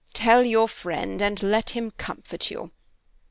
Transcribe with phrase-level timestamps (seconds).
[0.15, 2.71] Tell your friend, and let him comfort you."